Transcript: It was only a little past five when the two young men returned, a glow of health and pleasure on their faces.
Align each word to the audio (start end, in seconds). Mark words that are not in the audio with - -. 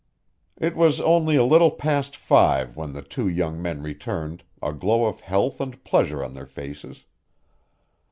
It 0.57 0.75
was 0.75 0.99
only 0.99 1.35
a 1.35 1.43
little 1.43 1.69
past 1.69 2.17
five 2.17 2.75
when 2.75 2.93
the 2.93 3.03
two 3.03 3.27
young 3.27 3.61
men 3.61 3.83
returned, 3.83 4.41
a 4.59 4.73
glow 4.73 5.05
of 5.05 5.19
health 5.21 5.61
and 5.61 5.77
pleasure 5.83 6.23
on 6.23 6.33
their 6.33 6.47
faces. 6.47 7.05